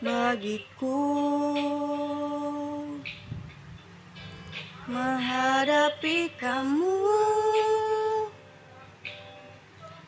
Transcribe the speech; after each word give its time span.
bagiku. 0.00 1.02
Menghadapi 4.88 6.32
kamu. 6.40 7.00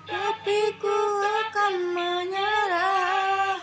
Tapi 0.09 0.61
ku 0.81 0.97
akan 1.45 1.75
menyerah. 1.93 3.61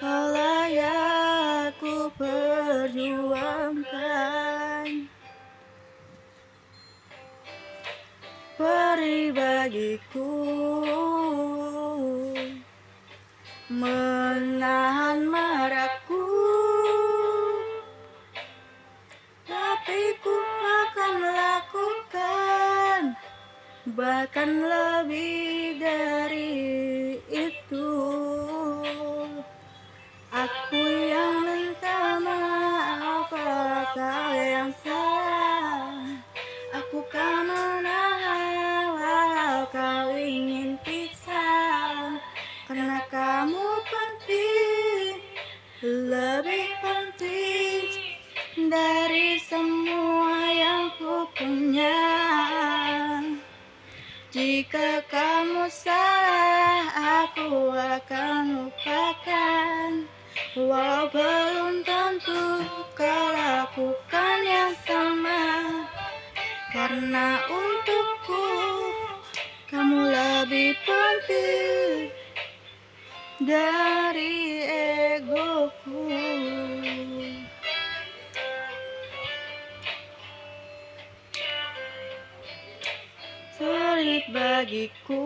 Kau 0.00 0.24
layak 0.34 1.76
ku 1.78 2.10
perjuangkan. 2.18 3.86
Beri 8.58 9.30
bagiku. 9.34 10.30
Menahan 13.72 15.01
Bahkan 24.22 24.54
lebih 24.54 25.82
dari 25.82 26.54
itu. 27.26 27.90
Aku 30.30 30.78
yang 31.10 31.42
minta 31.42 32.22
maaf 32.22 33.26
kau 33.34 34.30
yang 34.30 34.70
salah? 34.86 36.06
Aku 36.70 37.02
kan 37.10 37.50
menahan 37.50 38.94
walau 38.94 39.66
kau 39.74 40.14
ingin 40.14 40.78
pisah. 40.86 42.14
Karena 42.70 43.02
kamu 43.10 43.66
penting 43.90 45.18
Lebih 45.82 46.70
penting 46.78 47.90
dari 48.70 49.42
semua 49.42 50.46
yang 50.46 50.94
ku 50.94 51.26
punya 51.34 52.21
Jika 54.72 55.04
kamu 55.04 55.68
salah 55.68 56.88
aku 57.28 57.76
akan 57.76 58.40
lupakan. 58.56 60.08
Walau 60.56 61.12
belum 61.12 61.84
tentu 61.84 62.64
kau 62.96 63.26
lakukan 63.36 64.38
yang 64.48 64.72
sama. 64.88 65.44
Karena 66.72 67.44
untukku 67.52 68.48
kamu 69.68 70.08
lebih 70.08 70.72
penting. 70.88 72.08
Dari 73.44 73.91
Sulit 84.02 84.26
bagiku. 84.34 85.22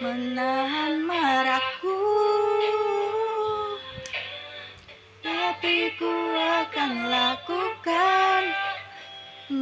Menahan 0.00 1.04
marahku 1.04 2.00
Tapi 5.20 5.92
ku 6.00 6.08
akan 6.32 6.92
lakukan 7.12 8.42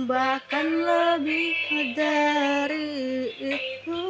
Bahkan 0.06 0.66
lebih 0.86 1.58
dari 1.98 2.94
itu 3.58 4.04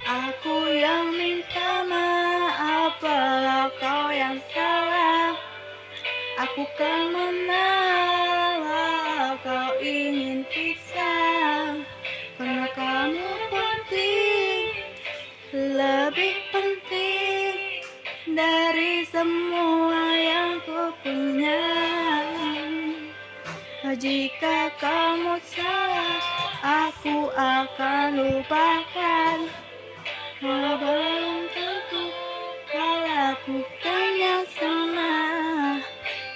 Aku 0.00 0.56
yang 0.72 1.12
minta 1.12 1.84
maaf 1.84 3.04
kau 3.76 4.08
yang 4.08 4.40
salah? 4.56 5.36
Aku 6.40 6.64
kan 6.80 7.12
menahan 7.12 7.71
Lebih 16.12 16.44
penting 16.52 17.56
Dari 18.36 19.00
semua 19.08 20.04
yang 20.12 20.60
ku 20.60 20.92
punya. 21.00 21.64
Jika 23.96 24.76
kamu 24.76 25.40
salah 25.40 26.20
Aku 26.60 27.32
akan 27.32 28.08
lupakan. 28.28 29.36
Walau 30.44 30.76
belum 30.84 31.48
tentu 31.48 32.04
Kau 32.68 32.96
lakukan 33.08 34.08
yang 34.12 34.44
sama 34.52 35.16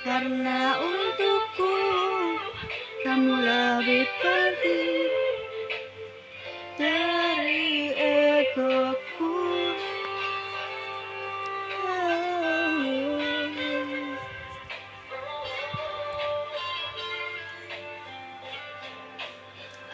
Karena 0.09 0.81
untukku 0.81 1.77
Kamu 3.05 3.35
lebih 3.45 4.09
penting 4.25 4.96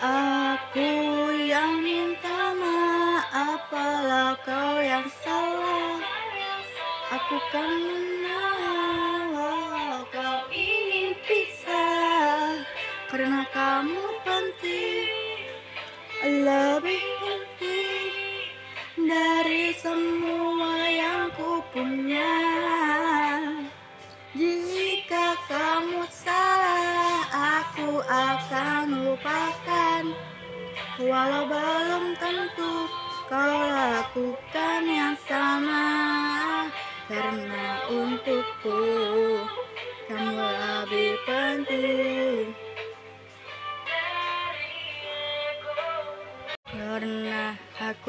Aku 0.02 1.30
yang 1.46 1.78
minta 1.78 2.50
maaf 2.58 3.70
Walau 3.70 4.34
kau 4.42 4.82
yang 4.82 5.06
salah. 5.22 6.02
Aku 7.14 7.38
kan 7.54 8.11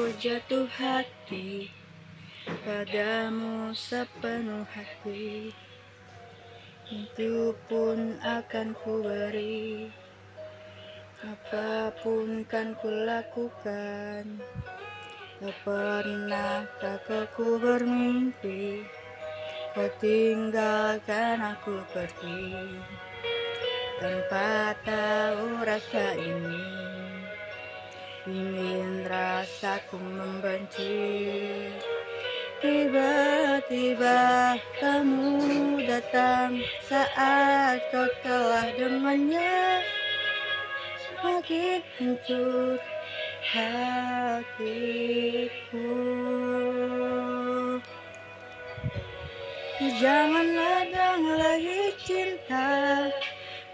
aku 0.04 0.20
jatuh 0.20 0.68
hati. 0.68 1.72
Padamu 2.44 3.72
sepenuh 3.72 4.68
hati. 4.68 5.48
Itu 6.92 7.56
pun 7.64 8.20
akan 8.20 8.76
ku 8.84 9.00
beri. 9.00 9.88
Apa 11.24 11.88
pun 12.04 12.44
kan 12.44 12.76
ku 12.84 12.92
lakukan. 12.92 14.44
Tak 15.40 15.56
pernahkah 15.64 17.00
kau 17.32 17.56
bermimpi? 17.56 18.84
Kau 19.72 19.88
tinggalkan 20.04 21.40
aku 21.40 21.80
pergi. 21.96 22.76
Tanpa 24.04 24.76
tahu 24.84 25.64
rasa 25.64 26.12
ini 26.20 26.93
Ingin 28.24 29.04
rasaku 29.04 30.00
membenci 30.00 30.96
Tiba-tiba 32.64 34.56
kamu 34.80 35.36
datang 35.84 36.56
saat 36.88 37.84
kau 37.92 38.08
telah 38.24 38.72
dengannya. 38.80 39.84
Makin 41.20 41.84
hancur 42.00 42.80
hatiku. 43.52 44.72
Jangan 50.00 50.48
ladang 50.56 51.28
lagi 51.28 51.92
cinta 52.00 53.04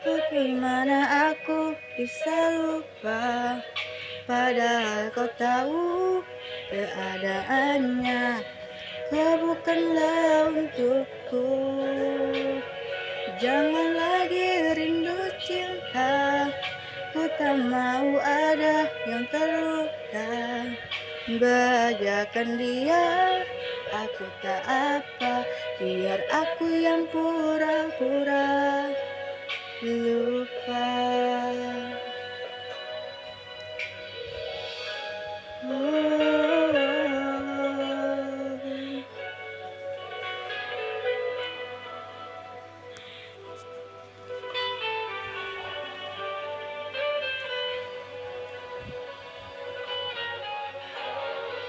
Bagaimana 0.00 1.29
aku 1.31 1.76
bisa 1.94 2.35
lupa 2.56 3.61
Padahal 4.28 5.08
kau 5.14 5.28
tahu 5.38 6.20
keadaannya 6.69 8.44
Kau 9.11 9.32
bukanlah 9.43 10.52
untukku. 10.52 11.49
Jangan 13.40 13.88
lagi 13.96 14.76
rindu 14.76 15.19
cinta 15.40 16.46
Ku 17.11 17.26
tak 17.40 17.56
mau 17.69 18.20
ada 18.20 18.87
yang 19.08 19.25
terluka. 19.32 20.31
Bajakan 21.31 22.58
dia 22.58 23.06
Aku 23.93 24.25
tak 24.43 24.67
apa 24.67 25.46
Biar 25.78 26.19
aku 26.32 26.67
yang 26.75 27.06
pura-pura 27.12 28.90
Lupa 29.84 30.90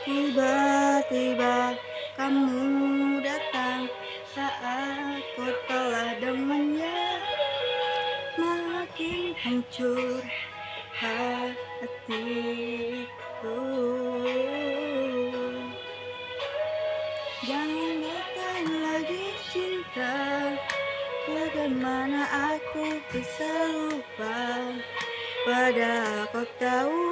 Tiba-tiba 0.01 1.77
kamu 2.18 3.21
datang. 3.21 3.86
Saat 4.31 5.21
kau 5.36 5.51
telah 5.68 6.15
dengannya 6.18 7.19
Makin 8.39 9.36
hancur 9.38 10.25
hatiku. 10.98 12.01
Jangan 17.45 17.94
datang 18.01 18.65
lagi 18.81 19.25
cinta 19.53 20.15
Bagaimana 21.30 22.25
aku 22.56 22.98
bisa 23.13 23.51
lupa 23.69 24.71
Padahal 25.45 26.25
kau 26.31 26.48
tahu 26.57 27.11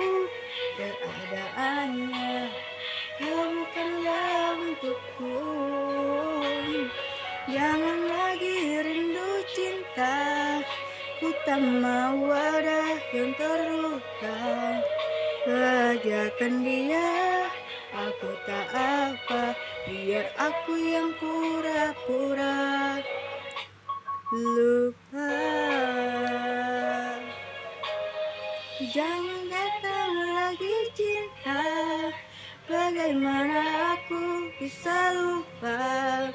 tak 11.50 11.66
mau 11.82 12.30
ada 12.30 12.94
yang 13.10 13.34
terluka. 13.34 14.38
Bahagiakan 15.50 16.54
dia 16.62 17.10
Aku 17.90 18.30
tak 18.46 18.70
apa. 18.70 19.58
Biar 19.90 20.30
aku 20.38 20.78
yang 20.78 21.10
pura-pura 21.18 23.02
Lupa. 24.30 25.34
Jangan 28.94 29.42
datang 29.50 30.14
lagi 30.38 30.78
cinta. 30.94 31.66
Bagaimana 32.70 33.98
aku 33.98 34.54
bisa 34.62 35.18
lupa? 35.18 36.30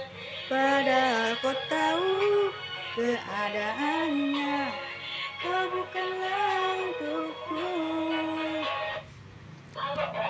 Padahal 0.50 1.38
kau 1.38 1.54
tahu 1.70 2.50
keadaannya 2.98 4.63
Kau 6.04 6.12
bukanlah 6.12 6.44
untukku 6.44 6.53